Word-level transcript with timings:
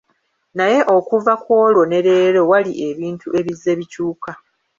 Naye 0.57 0.79
okuva 0.95 1.33
ku 1.43 1.49
olwo 1.63 1.83
ne 1.87 1.99
leero 2.05 2.41
wali 2.51 2.71
ebintu 2.89 3.27
ebizze 3.39 3.71
bikyuka. 3.79 4.31